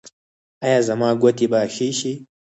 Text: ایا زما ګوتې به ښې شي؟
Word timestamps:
ایا 0.65 0.79
زما 0.87 1.09
ګوتې 1.21 1.45
به 1.51 1.59
ښې 1.75 1.89
شي؟ 1.99 2.13